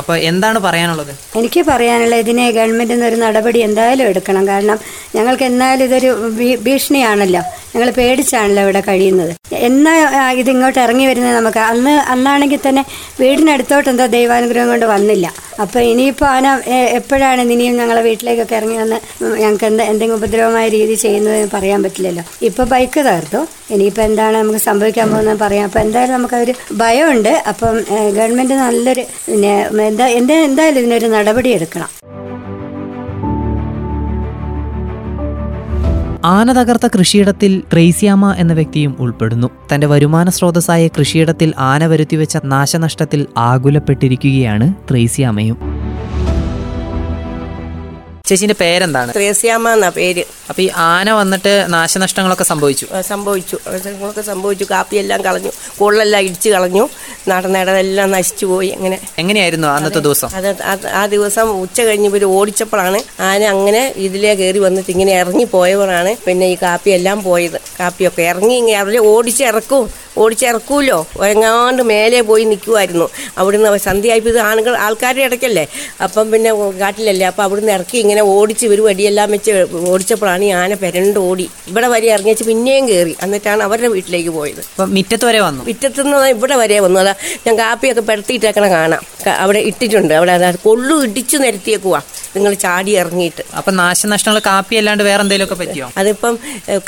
അപ്പൊ 0.00 0.12
എന്താണ് 0.30 0.58
പറയാനുള്ളത്? 0.66 1.12
എനിക്ക് 1.40 1.62
പറയാനുള്ളത് 1.70 2.22
ഇതിനെ 2.24 2.44
ഗവൺമെന്റിൽ 2.58 2.84
നിന്ന് 2.92 3.06
ഒരു 3.10 3.18
നടപടി 3.24 3.60
എന്തായാലും 3.68 4.06
എടുക്കണം. 4.12 4.44
കാരണം 4.52 4.78
ഞങ്ങൾക്ക് 5.16 5.44
എന്നാലും 5.50 5.84
ഇതൊരു 5.88 6.10
ഭീഷണിയാണല്ലോ. 6.66 7.42
ഞങ്ങൾ 7.74 7.88
പേടിച്ചാണല്ലോ 8.00 8.62
ഇവിടെ 8.66 8.80
കഴിയുന്നത്. 8.88 9.32
എന്നാ 9.68 9.92
ഇതിങ്ങോട്ട് 10.42 10.78
ഇറങ്ങി 10.84 11.04
വരുന്നത് 11.10 11.34
നമുക്ക്? 11.38 11.60
അന്ന് 11.72 11.94
അന്നാണെങ്കിൽ 12.12 12.60
തന്നെ 12.68 12.82
വീടിനടുത്തോട്ട് 13.22 13.88
എന്തോ 13.92 14.06
ദൈവാനുഗ്രഹം 14.14 14.68
കൊണ്ട് 14.72 14.86
വന്നില്ല. 14.94 15.26
അപ്പോൾ 15.64 15.80
ഇനിയിപ്പോൾ 15.90 16.26
ആന 16.32 16.46
എപ്പോഴാണ് 16.98 17.42
ഇനിയും 17.54 17.76
ഞങ്ങളെ 17.80 18.00
വീട്ടിലേക്കൊക്കെ 18.06 18.56
ഇറങ്ങി 18.58 18.76
വന്ന് 18.80 18.98
ഞങ്ങൾക്ക് 19.42 19.66
എന്ത് 19.70 19.82
എന്തെങ്കിലും 19.82 20.18
ഉപദ്രവമായ 20.20 20.66
രീതി 20.76 20.94
ചെയ്യുന്നതെന്ന് 21.04 21.50
പറയാൻ 21.56 21.80
പറ്റില്ലല്ലോ. 21.86 22.24
ഇപ്പോൾ 22.48 22.64
ബൈക്ക് 22.72 23.00
തകർത്തു. 23.08 23.40
ഇനിയിപ്പോൾ 23.74 24.04
എന്താണ് 24.08 24.36
നമുക്ക് 24.42 24.60
സംഭവിക്കാൻ 24.68 25.06
പോകുന്നത് 25.12 25.38
പറയാം. 25.44 25.64
അപ്പോൾ 25.68 25.80
എന്തായാലും 25.84 26.14
നമുക്കൊരു 26.16 26.54
ഭയമുണ്ട്. 26.82 27.32
അപ്പം 27.52 27.76
ഗവൺമെന്റ് 28.18 28.56
നല്ലൊരു 28.64 29.04
പിന്നെ 29.30 29.54
എന്താ 29.90 30.06
എന്തായാലും 30.50 30.80
ഇതിനൊരു 30.82 31.08
നടപടി 31.16 31.52
എടുക്കണം. 31.58 31.88
ആന 36.26 36.52
തകർത്ത 36.52 36.86
കൃഷിയിടത്തിൽ 36.86 37.62
ട്രേസിയാമ 37.72 38.32
എന്ന 38.32 38.52
വ്യക്തിയും 38.52 38.96
ഉൾപ്പെടുന്നു. 39.00 39.48
തന്റെ 39.72 39.86
വരുമാന 39.86 40.28
സ്രോതസ്സായ 40.30 40.88
കൃഷിയിടത്തിൽ 40.88 41.54
ആന 41.58 41.86
വരുത്തിവെച്ച 41.86 42.36
നാശനഷ്ടത്തിൽ 42.44 43.26
ആകുലപ്പെട്ടിരിക്കുകയാണ് 43.38 44.74
ട്രേസിയാമ്മയും 44.90 45.75
ചേച്ചിന്റെ 48.26 48.54
പേരെന്താണ്? 48.54 49.12
ത്രേസ്യാമ്മ 49.14 49.72
എന്നാ 49.72 49.88
പേര്. 49.88 50.24
അപ്പൊ 50.50 50.62
ഈ 50.62 50.70
ആന 50.76 51.10
വന്നിട്ട് 51.10 51.66
നാശനഷ്ടങ്ങളൊക്കെ 51.68 52.44
സംഭവിച്ചു? 52.44 52.86
ആ, 52.92 53.00
സംഭവിച്ചു. 53.00 53.56
നാശങ്ങളൊക്കെ 53.68 54.20
സംഭവിച്ചു. 54.20 54.64
കാപ്പിയെല്ലാം 54.70 55.24
കളഞ്ഞു. 55.24 55.50
കൂടുതലെല്ലാം 55.78 56.22
ഇടിച്ചു 56.22 56.50
കളഞ്ഞു. 56.50 56.88
നടന്നിടമെല്ലാം 57.28 58.10
നശിച്ചു 58.10 58.46
പോയി. 58.46 58.70
അങ്ങനെ. 58.70 58.98
എങ്ങനെയായിരുന്നു 59.18 59.68
അന്നത്തെ 59.68 59.98
ദിവസം? 59.98 60.28
അത് 60.34 60.62
അത് 60.62 60.86
ആ 60.86 61.06
ദിവസം 61.06 61.62
ഉച്ച 61.62 61.80
കഴിഞ്ഞ് 61.80 62.08
ഇവർ 62.08 62.24
ഓടിച്ചപ്പോഴാണ് 62.24 62.98
ആന 63.20 63.44
അങ്ങനെ 63.44 63.92
ഇതിലേ 63.96 64.34
കയറി 64.34 64.58
വന്നിട്ട് 64.58 64.90
ഇങ്ങനെ 64.90 65.12
ഇറങ്ങി 65.20 65.44
പോയവരാണ് 65.44 66.16
പിന്നെ 66.26 66.46
ഈ 66.46 66.56
കാപ്പിയെല്ലാം 66.62 67.22
പോയത്. 67.22 67.60
കാപ്പിയൊക്കെ 67.80 68.22
ഇറങ്ങി 68.22 68.54
ഇങ്ങനെ 68.54 68.78
അവരെ 68.78 68.98
ഓടിച്ചിറക്കും 68.98 69.84
ഓടിച്ചിറക്കൂലോ 70.18 71.06
ഒരങ്ങാണ്ട് 71.20 71.82
മേലെ 71.82 72.20
പോയി 72.20 72.44
നിൽക്കുമായിരുന്നു 72.44 73.08
അവിടുന്ന് 73.38 73.78
സന്ധ്യയായപ്പോൾ 73.78 74.28
ഇത് 74.28 74.38
ആണുങ്ങൾ 74.38 74.76
ആൾക്കാരുടെ 74.76 75.22
ഇടയ്ക്കല്ലേ? 75.22 75.66
അപ്പം 76.02 76.30
പിന്നെ 76.30 76.52
കാട്ടിലല്ലേ? 76.80 77.26
അപ്പം 77.26 77.44
അവിടുന്ന് 77.44 77.72
ഇറക്കി 77.72 77.98
ഇങ്ങനെ 77.98 78.15
ഓടിച്ച് 78.20 78.64
ഇവർ 78.66 78.80
വടിയെല്ലാം 78.84 79.30
വെച്ച് 79.30 79.52
ഓടിച്ചപ്പോഴാണ് 79.92 80.44
ഈ 80.44 80.50
ആന 80.60 80.74
പെരണ്ട് 80.74 81.18
ഓടി. 81.18 81.46
ഇവിടെ 81.68 81.88
വരെ 81.88 82.06
ഇറങ്ങിച്ച് 82.12 82.44
പിന്നെയും 82.44 82.88
കയറി 82.88 83.16
എന്നിട്ടാണ് 83.22 83.62
അവരുടെ 83.62 83.88
വീട്ടിലേക്ക് 83.88 84.30
പോയത്. 84.30 84.62
മിറ്റത്ത് 84.96 85.24
വരെ 85.24 85.40
വന്നു? 85.40 85.64
മുറ്റത്തുനിന്ന് 85.68 86.28
ഇവിടെ 86.36 86.56
വരെ 86.56 86.80
വന്നു. 86.80 87.00
അതാ 87.00 87.14
ഞാൻ 87.46 87.58
കാപ്പിയൊക്കെ 87.58 88.00
പെടുത്തിയിട്ടേക്കണ 88.00 88.68
കാണാം. 88.70 89.02
അവിടെ 89.38 89.58
ഇട്ടിട്ടുണ്ട്. 89.58 90.14
അവിടെ 90.14 90.54
കൊള്ളു 90.64 91.04
ഇടിച്ചു 91.04 91.36
നിരത്തിയേക്കുവാ. 91.36 92.00
നിങ്ങൾ 92.36 92.54
ചാടി 92.54 92.92
ഇറങ്ങിയിട്ട്. 92.96 93.42
അപ്പൊ 93.56 93.70
നാശനഷ്ടങ്ങൾ 93.72 94.40
കാപ്പി 94.46 94.76
അല്ലാണ്ട് 94.76 95.04
വേറെ 95.04 95.20
എന്തെങ്കിലുമൊക്കെ 95.22 95.64
പറ്റിയോ? 95.64 95.86
അതിപ്പം 95.96 96.38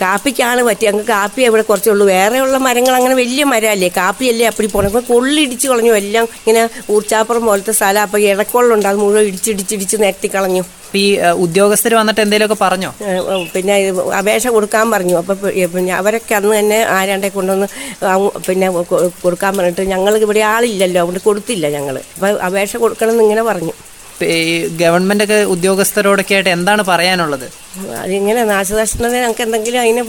കാപ്പിക്കാണ് 0.02 0.62
പറ്റി. 0.62 0.86
അങ്ങ് 0.86 1.04
കാപ്പി 1.04 1.42
ഇവിടെ 1.42 1.62
കുറച്ചുള്ളൂ 1.62 2.06
വേറെയുള്ള 2.06 2.56
മരങ്ങൾ 2.66 2.94
അങ്ങനെ 2.94 3.14
വലിയ 3.14 3.44
മരമല്ലേ? 3.44 3.88
കാപ്പിയല്ലേ 3.96 4.46
അപ്പടി 4.46 4.68
പോകണം 4.68 4.88
അപ്പം 4.88 5.04
കൊള്ളിടിച്ച് 5.08 5.68
കളഞ്ഞു. 5.68 5.92
എല്ലാം 5.92 6.28
ഇങ്ങനെ 6.46 6.68
ഊർച്ചാപ്പുറം 6.90 7.46
പോലത്തെ 7.46 7.72
സ്ഥലം. 7.72 8.02
അപ്പം 8.02 8.20
ഇടക്കൊള്ളുണ്ട്. 8.20 8.88
അത് 8.88 8.96
മുഴുവൻ 8.96 9.24
ഇടിച്ചിടിച്ചിടിച്ച് 9.24 9.96
നിരത്തി 10.04 10.30
കളഞ്ഞു. 10.34 10.64
ഈ 11.02 11.04
ഉദ്യോഗസ്ഥർ 11.44 11.92
വന്നിട്ട് 11.98 12.20
എന്തെങ്കിലുമൊക്കെ 12.24 12.58
പറഞ്ഞോ? 12.64 12.90
പിന്നെ 13.54 13.74
അപേക്ഷ 14.20 14.46
കൊടുക്കാൻ 14.56 14.86
പറഞ്ഞു. 14.94 15.14
അപ്പോൾ 15.20 15.36
പിന്നെ 15.74 15.92
അവരൊക്കെ 16.00 16.34
അന്ന് 16.38 16.54
തന്നെ 16.58 16.78
ആരാണ്ടെ 16.96 17.30
കൊണ്ടുവന്ന് 17.36 17.68
പിന്നെ 18.48 18.68
കൊടുക്കാൻ 19.24 19.52
പറഞ്ഞിട്ട് 19.58 19.86
ഞങ്ങൾ 19.92 20.16
ഇവിടെ 20.24 20.42
ആളില്ലല്ലോ. 20.54 21.02
അവിടെ 21.06 21.22
കൊടുത്തില്ല 21.28 21.68
ഞങ്ങൾ 21.76 21.96
അപ്പം 21.98 22.40
അപേക്ഷ 22.48 22.76
കൊടുക്കണം 22.84 23.14
എന്ന് 23.14 23.24
ഇങ്ങനെ 23.28 23.44
പറഞ്ഞു. 23.50 23.74
ഗവൺമെന്റ് 24.82 25.24
ഒക്കെ 25.24 25.38
ഉദ്യോഗസ്ഥരോടൊക്കെ 25.54 26.34
ആയിട്ട് 26.34 26.50
എന്താണ് 26.56 26.82
പറയാനുള്ളത്? 26.90 27.46
അതിങ്ങനെ 28.02 28.40
നാശനഷ്ടത്തിന് 28.50 29.18
ഞങ്ങൾക്ക് 29.22 29.42
എന്തെങ്കിലും 29.46 29.80
അതിന് 29.82 30.02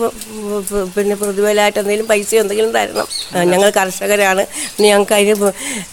പിന്നെ 0.96 1.16
പ്രതിഫലമായിട്ട് 1.22 1.80
എന്തെങ്കിലും 1.82 2.08
പൈസ 2.12 2.30
എന്തെങ്കിലും 2.44 2.72
തരണം. 2.78 3.08
ഞങ്ങൾ 3.52 3.70
കർഷകരാണ്. 3.80 4.44
ഞങ്ങൾക്ക് 4.86 5.14
അതിന് 5.18 5.36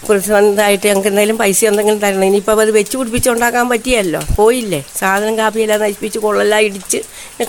പ്രതിസന്ധമായിട്ട് 0.07 0.85
ഞങ്ങൾക്ക് 0.89 1.09
എന്തെങ്കിലും 1.11 1.37
പൈസ 1.43 1.59
എന്തെങ്കിലും 1.71 1.99
തരണം. 2.05 2.25
ഇനിയിപ്പോൾ 2.29 2.61
അത് 2.65 2.71
വെച്ച് 2.79 2.95
പിടിപ്പിച്ചുണ്ടാക്കാൻ 2.97 3.67
പറ്റിയല്ലോ? 3.73 4.21
പോയില്ലേ? 4.39 4.81
സാധനം 4.99 5.37
കാപ്പിയെല്ലാം 5.41 5.81
നശിപ്പിച്ച് 5.85 6.21
കൊള്ളെല്ലാം 6.25 6.61
ഇടിച്ച് 6.67 7.01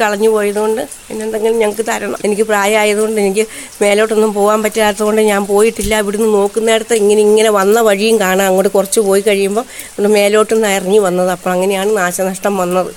കളഞ്ഞു 0.02 0.30
പോയതുകൊണ്ട് 0.36 0.82
പിന്നെ 1.06 1.22
എന്തെങ്കിലും 1.26 1.58
ഞങ്ങൾക്ക് 1.62 1.84
തരണം. 1.90 2.18
എനിക്ക് 2.26 2.44
പ്രായമായതുകൊണ്ട് 2.50 3.18
എനിക്ക് 3.24 3.44
മേലോട്ടൊന്നും 3.82 4.32
പോകാൻ 4.38 4.58
പറ്റാത്തതുകൊണ്ട് 4.66 5.22
ഞാൻ 5.32 5.42
പോയിട്ടില്ല. 5.52 5.94
ഇവിടുന്ന് 6.02 6.30
നോക്കുന്നിടത്ത് 6.38 6.94
ഇങ്ങനെ 7.02 7.20
ഇങ്ങനെ 7.28 7.50
വന്ന 7.60 7.78
വഴിയും 7.88 8.16
കാണാം. 8.24 8.46
അങ്ങോട്ട് 8.50 8.72
കുറച്ച് 8.76 9.00
പോയി 9.08 9.24
കഴിയുമ്പോൾ 9.28 9.64
ഇവിടെ 9.94 10.10
മേലോട്ടൊന്ന് 10.58 10.76
ഇറങ്ങി 10.78 11.00
വന്നത്. 11.06 11.30
അപ്പോൾ 11.34 11.50
അങ്ങനെയാണ് 11.54 11.90
നാശനഷ്ടം 11.98 12.54
വന്നത്. 12.62 12.90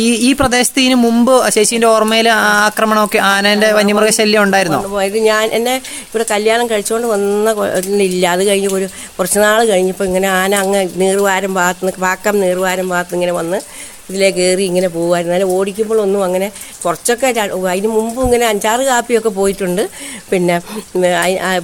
ഈ 0.00 0.04
ഈ 0.28 0.30
പ്രദേശത്ത് 0.40 0.78
ഇതിന് 0.84 0.96
മുമ്പ് 1.06 1.32
ശശിന്റെ 1.56 1.86
ഓർമ്മയിൽ 1.86 2.28
ആക്രമണമൊക്കെ 2.68 3.18
ആനന്റെ 3.32 3.68
വന്യമൃഗശല്യം 3.78 4.42
ഉണ്ടായിരുന്നോ? 4.46 4.80
പോയത് 4.96 5.18
ഞാൻ 5.30 5.44
എന്നെ 5.58 5.74
ഇവിടെ 6.06 6.24
കല്യാണം 6.34 6.66
കഴിച്ചുകൊണ്ട് 6.72 7.08
വന്ന 7.14 7.54
ഇല്ല 8.08 8.24
അത് 8.34 8.42
കഴിഞ്ഞ് 8.48 8.70
ഒരു 8.78 8.86
കുറച്ച് 9.16 9.38
നാൾ 9.44 9.60
കഴിഞ്ഞപ്പോൾ 9.72 10.06
ഇങ്ങനെ 10.10 10.28
ആന 10.40 10.54
അങ്ങ് 10.64 10.82
നീർവാരം 11.02 11.52
ഭാഗത്ത് 11.60 11.82
നിന്ന് 11.84 12.02
പാക്കം 12.06 12.34
നീർവാരം 12.44 12.88
ഭാഗത്ത് 12.94 13.14
ഇങ്ങനെ 13.18 13.34
വന്ന് 13.40 13.60
ഇതിലേ 14.08 14.28
കയറി 14.38 14.64
ഇങ്ങനെ 14.70 14.88
പോകുമായിരുന്നു 14.96 15.34
അതിൽ 15.36 15.50
ഓടിക്കുമ്പോഴൊന്നും 15.56 16.22
അങ്ങനെ 16.28 16.48
കുറച്ചൊക്കെ 16.84 17.28
അതിന് 17.72 17.90
മുമ്പ് 17.96 18.20
ഇങ്ങനെ 18.26 18.46
അഞ്ചാറ് 18.52 18.82
കാപ്പിയൊക്കെ 18.90 19.30
പോയിട്ടുണ്ട്. 19.40 19.82
പിന്നെ 20.30 20.56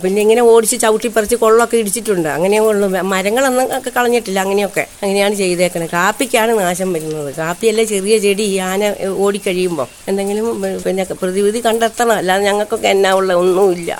പിന്നെ 0.02 0.20
ഇങ്ങനെ 0.26 0.42
ഓടിച്ച് 0.52 0.76
ചവിട്ടിപ്പറിച്ച് 0.84 1.36
കൊള്ളൊക്കെ 1.44 1.76
ഇടിച്ചിട്ടുണ്ട്. 1.82 2.28
അങ്ങനെ 2.36 2.58
ഉള്ളു. 2.68 2.88
മരങ്ങളൊന്നും 3.12 3.64
ഒക്കെ 3.78 3.92
കളഞ്ഞിട്ടില്ല. 3.96 4.38
അങ്ങനെയൊക്കെ. 4.46 4.84
അങ്ങനെയാണ് 5.02 5.34
ചെയ്തേക്കുന്നത് 5.42 5.92
കാപ്പിക്കാണ് 5.96 6.52
നാശം 6.60 6.92
വരുന്നത്. 6.96 7.30
കാപ്പിയല്ലേ 7.40 7.84
ചെറിയ 7.94 8.16
ചെടി 8.26 8.46
ആന 8.70 8.82
ഓടിക്കഴിയുമ്പോൾ 9.26 9.88
എന്തെങ്കിലും 10.12 10.46
പിന്നെ 10.86 11.06
പ്രതിവിധി 11.22 11.60
കണ്ടെത്തണം. 11.68 12.16
അല്ലാതെ 12.20 12.44
ഞങ്ങൾക്കൊക്കെ 12.50 12.88
എന്നാ 12.96 13.12
ഉള്ള 13.20 13.32
ഒന്നുമില്ല. 13.42 13.90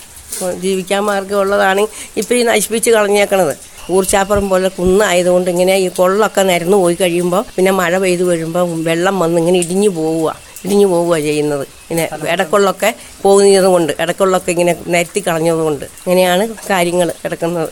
ജീവിക്കാൻ 0.63 1.03
മാർഗമുള്ളതാണ് 1.11 1.83
ഇപ്പം 2.21 2.37
ഈ 2.41 2.43
നശിപ്പിച്ച് 2.51 2.91
കളഞ്ഞേക്കണത്. 2.91 3.55
ഊർച്ചാപ്പുറം 3.91 4.47
പോലെ 4.53 4.69
കുന്നായതുകൊണ്ട് 4.69 5.49
ഇങ്ങനെ 5.51 5.75
ഈ 5.85 5.89
കൊള്ളൊക്കെ 5.99 6.43
നിരന്നു 6.51 6.77
പോയി 6.77 6.97
കഴിയുമ്പോൾ 7.01 7.43
പിന്നെ 7.57 7.73
മഴ 7.81 7.93
പെയ്തു 7.99 8.25
വരുമ്പോൾ 8.31 8.83
വെള്ളം 8.89 9.19
വന്ന് 9.23 9.39
ഇങ്ങനെ 9.43 9.59
ഇടിഞ്ഞു 9.65 9.91
പോവുക. 9.99 10.29
ഇടിഞ്ഞു 10.65 10.87
പോവുക 10.87 11.17
ചെയ്യുന്നത്. 11.29 11.65
ഇങ്ങനെ 11.91 12.09
ഇടക്കൊള്ളൊക്കെ 12.35 12.91
പോകുന്നത് 13.23 13.69
കൊണ്ട് 13.75 13.93
ഇടക്കൊള്ളൊക്കെ 14.03 14.51
ഇങ്ങനെ 14.57 14.75
നിരത്തി 14.87 15.21
കളഞ്ഞതുകൊണ്ട് 15.29 15.85
ഇങ്ങനെയാണ് 15.85 16.47
കാര്യങ്ങൾ 16.71 17.11
കിടക്കുന്നത്. 17.23 17.71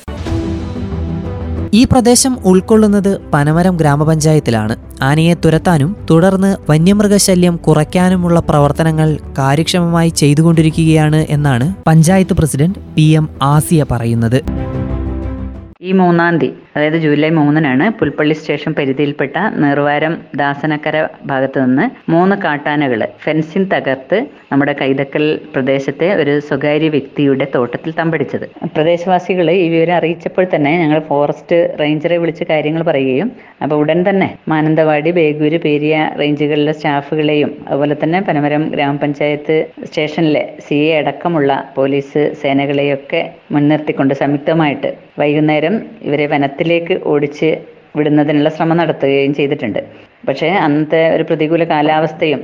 ഈ 1.74 1.84
പ്രദേശം 1.84 2.38
ഉൾക്കൊള്ളുന്നത് 2.44 3.20
പനമരം 3.34 3.76
ഗ്രാമപഞ്ചായത്തിലാണ്. 3.76 4.76
ആനയെ 5.02 5.34
തുരത്താനും 5.34 5.96
തുടർന്ന് 6.10 6.56
വന്യമൃഗശല്യം 6.70 7.56
കുറയ്ക്കാനുമുള്ള 7.56 8.40
പ്രവർത്തനങ്ങൾ 8.40 9.18
കാര്യക്ഷമമായി 9.38 10.08
ചെയ്തുകൊണ്ടിരിക്കുകയാണ് 10.08 11.26
എന്നാണ് 11.28 11.74
panchayat 11.86 12.34
president 12.34 12.78
P 12.96 13.02
M 13.02 13.28
Asiya 13.42 13.84
പറയുന്നത്. 13.90 14.44
ഈ 15.82 15.92
മൂന്നാം 15.92 16.38
തീയതി 16.38 16.67
അതായത് 16.78 16.96
ജൂലൈ 16.98 17.28
മൂന്നിനാണ് 17.36 17.84
പുൽപ്പള്ളി 17.98 18.34
സ്റ്റേഷൻ 18.34 18.72
പരിധിയിൽപ്പെട്ട 18.72 19.36
നിർവാരം 19.62 20.12
ദാസനക്കര 20.40 20.96
ഭാഗത്ത് 21.26 21.58
നിന്ന് 21.62 21.84
മൂന്ന് 22.10 22.34
കാട്ടാനകൾ 22.44 23.00
ഫെൻസിംഗ് 23.24 23.70
തകർത്ത് 23.72 24.18
നമ്മുടെ 24.52 24.72
കൈതക്കൽ 24.72 25.24
പ്രദേശത്തെ 25.54 26.08
ഒരു 26.14 26.34
സ്വകാര്യ 26.40 26.88
വ്യക്തിയുടെ 26.88 27.46
തോട്ടത്തിൽ 27.54 27.90
തമ്പടിച്ചത്. 27.92 28.46
പ്രദേശവാസികൾ 28.76 29.48
ഈ 29.54 29.66
വിവരം 29.68 29.94
അറിയിച്ചപ്പോൾ 29.94 30.46
തന്നെ 30.54 30.72
ഞങ്ങൾ 30.82 31.00
ഫോറസ്റ്റ് 31.08 31.58
റേഞ്ചറെ 31.80 32.18
വിളിച്ച് 32.18 32.44
കാര്യങ്ങൾ 32.44 32.82
പറയുകയും 32.82 33.30
അപ്പോൾ 33.62 33.76
ഉടൻ 33.76 34.00
തന്നെ 34.08 34.28
മാനന്തവാടി 34.48 35.10
ബേഗൂര് 35.10 35.58
പേരിയ 35.58 35.96
റേഞ്ചുകളിലെ 36.20 36.72
സ്റ്റാഫുകളെയും 36.72 37.52
അതുപോലെ 37.68 37.96
തന്നെ 38.04 38.20
പനമരം 38.20 38.64
ഗ്രാമപഞ്ചായത്ത് 38.68 39.58
സ്റ്റേഷനിലെ 39.86 40.44
സി 40.68 40.78
എ 40.86 40.94
അടക്കമുള്ള 41.00 41.50
പോലീസ് 41.76 42.24
സേനകളെയൊക്കെ 42.42 43.22
മുൻനിർത്തിക്കൊണ്ട് 43.52 44.14
സംയുക്തമായിട്ട് 44.14 44.90
വൈകുന്നേരം 45.18 45.74
ഇവരെ 46.08 46.26
വനത്തിലേക്ക് 46.68 46.94
ഓടിച്ച് 47.10 47.48
വിടുന്നതിനുള്ള 47.98 48.48
ശ്രമം 48.56 48.76
നടത്തുകയും 48.80 49.32
ചെയ്തിട്ടുണ്ട്. 49.38 49.78
പക്ഷേ 50.28 50.48
അന്നത്തെ 50.64 51.00
ഒരു 51.14 51.24
പ്രതികൂല 51.28 51.62
കാലാവസ്ഥയും 51.70 52.40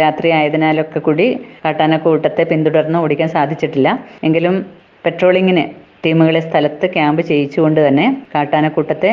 രാത്രി 0.00 0.28
ആയതിനാലൊക്കെ 0.36 1.00
കൂടി 1.00 1.26
കാട്ടാനക്കൂട്ടത്തെ 1.62 2.42
പിന്തുടർന്ന് 2.50 2.98
ഓടിക്കാൻ 3.04 3.28
സാധിച്ചിട്ടില്ല. 3.36 3.88
എങ്കിലും 4.26 4.54
പെട്രോളിങ്ങിന് 5.04 5.64
ടീമുകളെ 6.04 6.40
സ്ഥലത്ത് 6.48 6.86
ക്യാമ്പ് 6.96 7.22
ചെയ്യിച്ചുകൊണ്ട് 7.30 7.80
തന്നെ 7.86 8.06
കാട്ടാനക്കൂട്ടത്തെ 8.34 9.12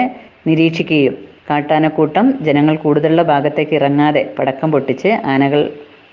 നിരീക്ഷിക്കുകയും 0.49 1.15
കാട്ടാനക്കൂട്ടം 1.49 2.25
ജനങ്ങൾ 2.47 2.75
കൂടുതലുള്ള 2.83 3.23
ഭാഗത്തേക്ക് 3.31 3.75
ഇറങ്ങാതെ 3.79 4.23
പടക്കം 4.37 4.69
പൊട്ടിച്ച് 4.71 5.11
ആനകൾ 5.33 5.61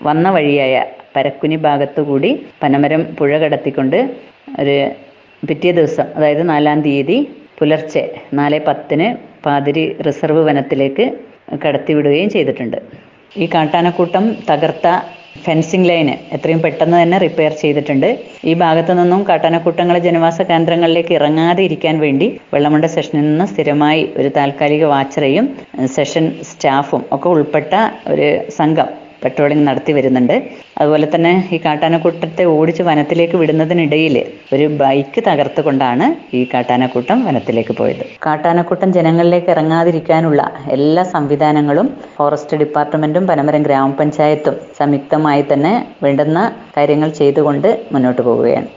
വന്ന 0.01 0.27
വഴിയായ 0.29 0.75
പരക്കുനി 1.15 1.57
ഭാഗത്തുകൂടി 1.67 2.31
പനമരം 2.61 3.03
പുഴ 3.17 3.31
കടത്തിക്കൊണ്ട് 3.37 3.99
ഒരു 4.61 4.77
പിറ്റേ 5.43 5.71
ദിവസം 5.71 6.07
അതായത് 6.17 6.43
നാലാം 6.49 6.79
തീയതി 6.81 7.17
പുലർച്ചെ 7.57 8.03
നാല് 8.33 8.59
പത്തിന് 8.67 9.07
പാതിരി 9.45 9.85
റിസർവ് 10.07 10.41
വനത്തിലേക്ക് 10.49 11.05
കടത്തിവിടുകയും 11.63 12.29
ചെയ്തിട്ടുണ്ട്. 12.29 12.77
ഈ 13.37 13.45
കാട്ടാനക്കൂട്ടം 13.53 14.25
തകർത്ത 14.49 14.87
ഫെൻസിംഗ് 15.45 15.87
ലൈന് 15.89 16.15
എത്രയും 16.35 16.59
പെട്ടെന്ന് 16.63 16.97
തന്നെ 17.01 17.17
റിപ്പയർ 17.17 17.53
ചെയ്തിട്ടുണ്ട്. 17.61 18.09
ഈ 18.45 18.53
ഭാഗത്തു 18.53 18.93
നിന്നും 18.93 19.21
കാട്ടാനക്കൂട്ടങ്ങളെ 19.29 19.99
ജനവാസ 19.99 20.41
കേന്ദ്രങ്ങളിലേക്ക് 20.41 21.13
ഇറങ്ങാതെ 21.13 21.63
ഇരിക്കാൻ 21.63 21.95
വേണ്ടി 21.99 22.27
വെള്ളമുണ്ട 22.53 22.87
സെഷനിൽ 22.95 23.25
നിന്ന് 23.29 23.45
സ്ഥിരമായി 23.45 24.03
ഒരു 24.17 24.29
താൽക്കാലിക 24.37 24.85
വാച്ചറേയും 24.85 25.47
സെഷൻ 25.95 26.27
സ്റ്റാഫും 26.51 27.03
ഒക്കെ 27.11 27.29
ഉൾപ്പെട്ട 27.29 27.73
ഒരു 28.07 28.27
സംഘം 28.59 28.89
പെട്രോളിംഗ് 29.23 29.65
നടത്തി 29.69 29.91
വരുന്നുണ്ട്. 29.97 30.35
അതുപോലെ 30.79 31.07
തന്നെ 31.13 31.33
ഈ 31.55 31.57
കാട്ടാനക്കൂട്ടത്തെ 31.65 32.43
ഓടിച്ച് 32.55 32.83
വനത്തിലേക്ക് 32.89 33.37
വിടുന്നതിനിടയിൽ 33.41 34.15
ഒരു 34.55 34.65
ബൈക്ക് 34.81 35.21
തകർത്തുകൊണ്ടാണ് 35.27 36.07
ഈ 36.39 36.41
കാട്ടാനക്കൂട്ടം 36.53 37.17
വനത്തിലേക്ക് 37.27 37.75
പോയത്. 37.81 38.03
കാട്ടാനക്കൂട്ടം 38.27 38.91
ജനങ്ങളിലേക്ക് 38.97 39.51
ഇറങ്ങാതിരിക്കാനുള്ള 39.55 40.41
എല്ലാ 40.77 41.05
സംവിധാനങ്ങളും 41.15 41.89
ഫോറസ്റ്റ് 42.17 42.59
ഡിപ്പാർട്ട്മെന്റും 42.63 43.25
പനമരം 43.31 43.63
ഗ്രാമപഞ്ചായത്തും 43.69 44.57
സംയുക്തമായി 44.81 45.45
തന്നെ 45.53 45.73
വേണ്ടുന്ന 46.05 46.39
കാര്യങ്ങൾ 46.77 47.11
ചെയ്തുകൊണ്ട് 47.21 47.69
മുന്നോട്ട് 47.95 48.21
പോവുകയാണ്. 48.29 48.69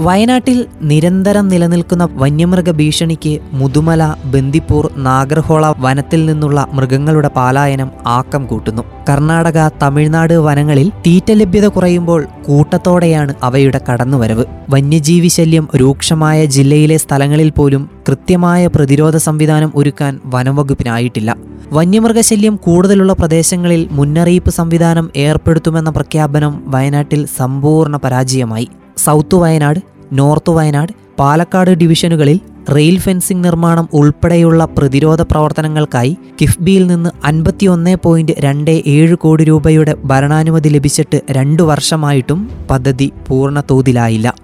വയനാട്ടിൽ 0.00 0.66
നിരന്തരം 0.82 1.48
നിലനിൽക്കുന്ന 1.48 2.08
വന്യമൃഗ 2.12 2.70
ഭീഷണിക്ക് 2.70 3.40
മുതുമല 3.52 4.14
ബന്ദിപ്പൂർ 4.24 4.90
നാഗർഹോള 4.96 5.74
വനത്തിൽ 5.78 6.26
നിന്നുള്ള 6.26 6.66
മൃഗങ്ങളുടെ 6.72 7.28
പാലായനം 7.28 7.90
ആക്കം 8.06 8.46
കൂട്ടുന്നു. 8.46 8.82
കർണാടക 9.08 9.68
തമിഴ്നാട് 9.82 10.34
വനങ്ങളിൽ 10.34 10.88
തീറ്റ 10.88 11.32
ലഭ്യത 11.32 11.66
കുറയുമ്പോൾ 11.66 12.24
കൂട്ടത്തോടെയാണ് 12.46 13.34
അവയുടെ 13.42 13.80
കടന്നുവരവ്. 13.90 14.44
വന്യജീവി 14.70 15.28
ശല്യം 15.28 15.68
രൂക്ഷമായ 15.76 16.44
ജില്ലയിലെ 16.44 16.96
സ്ഥലങ്ങളിൽ 16.96 17.50
പോലും 17.50 17.90
കൃത്യമായ 18.08 18.66
പ്രതിരോധ 18.66 19.16
സംവിധാനം 19.16 19.72
ഒരുക്കാൻ 19.74 20.20
വനംവകുപ്പിനായിട്ടില്ല. 20.24 21.36
വന്യമൃഗശല്യം 21.72 22.56
കൂടുതലുള്ള 22.56 23.12
പ്രദേശങ്ങളിൽ 23.12 23.88
മുന്നറിയിപ്പ് 23.90 24.50
സംവിധാനം 24.50 25.10
ഏർപ്പെടുത്തുമെന്ന 25.16 25.90
പ്രഖ്യാപനം 25.90 26.62
വയനാട്ടിൽ 26.66 27.26
സമ്പൂർണ 27.36 27.96
പരാജയമായി. 27.96 28.68
സൗത്ത് 28.96 29.34
വയനാട് 29.34 29.80
നോർത്ത് 30.12 30.50
വയനാട് 30.50 30.92
പാലക്കാട് 31.18 31.70
ഡിവിഷനുകളിൽ 31.70 32.40
റെയിൽ 32.74 32.98
ഫെൻസിംഗ് 32.98 33.44
നിർമ്മാണം 33.44 33.88
ഉൾപ്പെടെയുള്ള 33.92 34.64
പ്രതിരോധ 34.64 35.22
പ്രവർത്തനങ്ങൾക്കായി 35.22 36.16
കിഫ്ബിയിൽ 36.42 36.86
നിന്ന് 36.86 37.10
അൻപത്തിയൊന്ന് 37.24 37.96
പോയിന്റ് 38.02 38.32
രണ്ട് 38.38 38.82
ഏഴ് 38.86 39.14
കോടി 39.14 39.44
രൂപയുടെ 39.44 39.96
ഭരണാനുമതി 40.04 40.68
ലഭിച്ചിട്ട് 40.68 41.20
രണ്ടു 41.30 41.62
വർഷമായിട്ടും 41.62 42.50
പദ്ധതി 42.70 43.12
പൂർണ 43.28 43.62
തോതിലായില്ല 43.70 44.34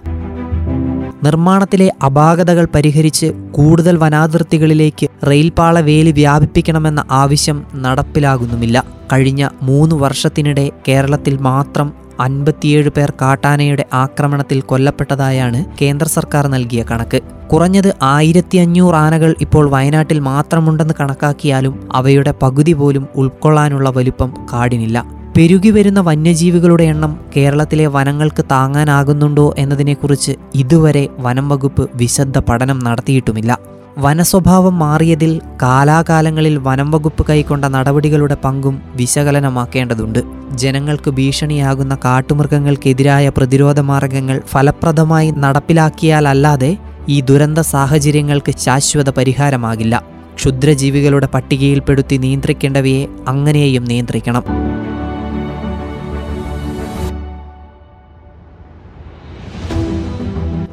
നിർമ്മാണത്തിലെ 1.23 1.91
അപാകതകൾ 2.03 2.67
പരിഹരിച്ച് 2.75 3.33
കൂടുതൽ 3.51 3.97
വനാതിർത്തികളിലേക്ക് 3.97 5.07
റെയിൽപാള 5.27 5.79
വേലി 5.79 6.11
വ്യാപിപ്പിക്കണമെന്ന 6.11 7.05
ആവശ്യം 7.11 7.63
നടപ്പിലാകുന്നുമില്ല. 7.75 8.83
കഴിഞ്ഞ 9.13 9.49
മൂന്ന് 9.61 9.95
വർഷത്തിനിടെ 9.95 10.71
കേരളത്തിൽ 10.87 11.37
മാത്രം 11.37 12.00
അൻപത്തിയേഴ് 12.21 12.89
പേർ 12.89 13.13
കാട്ടാനയുടെ 13.21 13.85
ആക്രമണത്തിൽ 13.93 14.61
കൊല്ലപ്പെട്ടതായാണ് 14.61 15.65
കേന്ദ്ര 15.81 16.07
സർക്കാർ 16.07 16.47
നൽകിയ 16.47 16.83
കണക്ക്. 16.91 17.19
കുറഞ്ഞത് 17.53 17.95
ആയിരത്തി 18.01 18.57
അഞ്ഞൂറ് 18.57 18.95
ആനകൾ 18.95 19.35
ഇപ്പോൾ 19.41 19.69
വയനാട്ടിൽ 19.69 20.19
മാത്രമുണ്ടെന്ന് 20.19 20.93
കണക്കാക്കിയാലും 20.99 21.89
അവയുടെ 21.93 22.33
പകുതി 22.41 22.73
പോലും 22.73 23.07
ഉൾക്കൊള്ളാനുള്ള 23.15 23.89
വലുപ്പം 23.89 24.33
കാടിനില്ല. 24.53 25.21
പെരുകി 25.37 25.69
വരുന്ന 25.69 25.99
വന്യജീവികളുടെ 25.99 26.83
എണ്ണം 26.83 27.19
കേരളത്തിലെ 27.35 27.87
വനങ്ങൾക്ക് 27.87 28.45
താങ്ങാനാകുന്നുണ്ടോ 28.51 29.55
എന്നതിനെക്കുറിച്ച് 29.57 30.33
ഇതുവരെ 30.55 31.03
വനം 31.19 31.49
വകുപ്പ് 31.49 31.89
വിശദ 31.95 32.37
പഠനം 32.37 32.79
നടത്തിയിട്ടുമില്ല. 32.79 33.59
വനസ്വഭാവം 33.97 34.79
മാറിയതിൽ 34.79 35.41
കാലാകാലങ്ങളിൽ 35.61 36.57
വനം 36.57 36.91
വകുപ്പ് 36.91 37.25
കൈക്കൊണ്ട 37.29 37.65
നടപടികളുടെ 37.65 38.37
പങ്കും 38.43 38.81
വിശകലനമാക്കേണ്ടതുണ്ട്. 38.95 40.19
ജനങ്ങൾക്ക് 40.55 41.11
ഭീഷണിയാകുന്ന 41.11 41.97
കാട്ടുമൃഗങ്ങൾക്കെതിരായ 42.05 43.29
പ്രതിരോധ 43.29 43.79
മാർഗങ്ങൾ 43.79 44.41
ഫലപ്രദമായി 44.47 45.31
നടപ്പിലാക്കിയാലല്ലാതെ 45.31 46.77
ഈ 47.09 47.21
ദുരന്ത 47.21 47.59
സാഹചര്യങ്ങൾക്ക് 47.59 48.53
ശാശ്വത 48.57 49.09
പരിഹാരമാകില്ല. 49.09 50.03
ക്ഷുദ്രജീവികളുടെ 50.35 51.27
പട്ടികയിൽപ്പെടുത്തി 51.33 52.17
നിയന്ത്രിക്കേണ്ടവയെ 52.17 53.07
അങ്ങനെയും 53.27 53.85
നിയന്ത്രിക്കണം. 53.85 54.43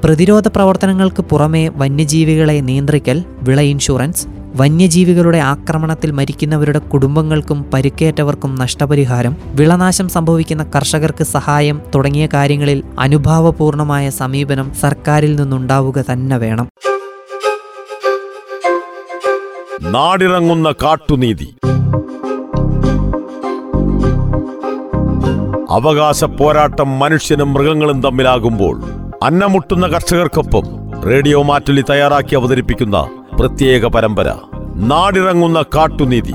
പ്രതിരോധ 0.04 0.48
പ്രവർത്തനങ്ങൾക്ക് 0.48 1.22
പുറമേ 1.22 1.68
വന്യജീവികളെ 1.68 2.60
നിയന്ത്രിക്കൽ 2.60 3.24
വിള 3.42 3.60
ഇൻഷുറൻസ് 3.60 4.26
വന്യജീവികളുടെ 4.56 5.38
ആക്രമണത്തിൽ 5.38 6.10
മരിക്കുന്നവരുടെ 6.10 6.78
കുടുംബങ്ങൾക്കും 6.78 7.70
പരിക്കേറ്റവർക്കും 7.74 8.54
നഷ്ടപരിഹാരം 8.54 9.36
വിളനാശം 9.46 10.08
സംഭവിക്കുന്ന 10.08 10.64
കർഷകർക്ക് 10.64 11.24
സഹായം 11.24 11.82
തുടങ്ങിയ 11.94 12.28
കാര്യങ്ങളിൽ 12.34 12.82
അനുഭാവപൂർണമായ 12.98 14.10
സമീപനം 14.10 14.74
സർക്കാരിൽ 14.74 15.36
നിന്നുണ്ടാവുക 15.36 16.04
തന്നെ 16.12 16.36
വേണം. 16.36 16.68
നാടിറങ്ങുന്ന 19.82 20.74
കാട്ടുനീതി. 20.82 21.48
അവകാശ 25.70 26.24
പോരാട്ടം 26.24 26.98
മനുഷ്യനും 26.98 27.52
മൃഗങ്ങളും 27.52 28.02
തമ്മിലാകുമ്പോൾ 28.02 28.97
അന്നമുട്ടുന്ന 29.22 29.86
കർഷകർക്കൊപ്പം 29.86 30.64
റേഡിയോ 31.02 31.42
മാറ്റുലി 31.42 31.82
തയ്യാറാക്കി 31.90 32.34
അവതരിപ്പിക്കുന്ന 32.36 33.08
പ്രത്യേക 33.38 33.86
പരമ്പര 33.86 34.28
നാടിറങ്ങുന്ന 34.76 35.64
കാട്ടുനീതി. 35.74 36.34